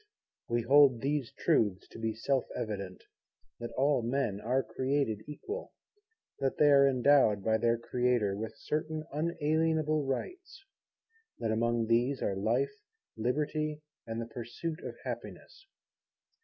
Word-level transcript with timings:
We 0.47 0.63
hold 0.63 0.99
these 1.01 1.31
truths 1.31 1.87
to 1.89 1.99
be 1.99 2.15
self 2.15 2.45
evident, 2.57 3.03
that 3.59 3.69
all 3.77 4.01
men 4.01 4.41
are 4.43 4.63
created 4.63 5.21
equal, 5.27 5.73
that 6.39 6.57
they 6.57 6.71
are 6.71 6.87
endowed 6.87 7.43
by 7.43 7.59
their 7.59 7.77
Creator 7.77 8.35
with 8.35 8.57
certain 8.57 9.03
unalienable 9.13 10.03
Rights, 10.07 10.65
that 11.37 11.51
among 11.51 11.85
these 11.85 12.19
are 12.19 12.35
Life, 12.35 12.73
Liberty, 13.15 13.83
and 14.07 14.19
the 14.19 14.25
pursuit 14.25 14.79
of 14.83 14.95
Happiness. 15.03 15.67